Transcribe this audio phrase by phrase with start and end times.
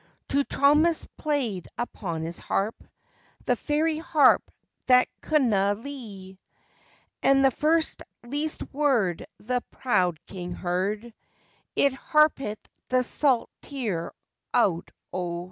[0.29, 2.83] True Thomas played upon his harp,
[3.45, 4.49] The fairy harp
[4.87, 6.39] that couldna' lee,
[7.21, 11.13] And the first least word the proud King heard,
[11.75, 14.11] It harpit the salt tear
[14.55, 15.39] out o' his ee.